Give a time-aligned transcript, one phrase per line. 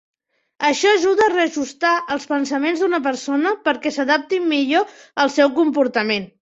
[0.69, 6.33] Això ajuda a reajustar els pensaments d'una persona perquè s'adapti millor al seu comportament.